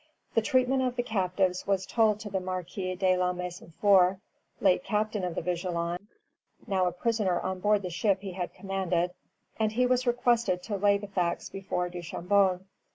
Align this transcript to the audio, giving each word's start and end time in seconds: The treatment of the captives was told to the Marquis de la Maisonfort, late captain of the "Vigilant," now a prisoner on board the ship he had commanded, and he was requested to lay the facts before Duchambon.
The 0.33 0.41
treatment 0.41 0.81
of 0.81 0.95
the 0.95 1.03
captives 1.03 1.67
was 1.67 1.85
told 1.85 2.19
to 2.21 2.31
the 2.31 2.39
Marquis 2.39 2.95
de 2.95 3.15
la 3.17 3.33
Maisonfort, 3.33 4.17
late 4.59 4.83
captain 4.83 5.23
of 5.23 5.35
the 5.35 5.43
"Vigilant," 5.43 6.07
now 6.65 6.87
a 6.87 6.91
prisoner 6.91 7.39
on 7.39 7.59
board 7.59 7.83
the 7.83 7.91
ship 7.91 8.21
he 8.21 8.31
had 8.31 8.51
commanded, 8.51 9.11
and 9.59 9.73
he 9.73 9.85
was 9.85 10.07
requested 10.07 10.63
to 10.63 10.75
lay 10.77 10.97
the 10.97 11.05
facts 11.05 11.49
before 11.49 11.87
Duchambon. 11.87 12.65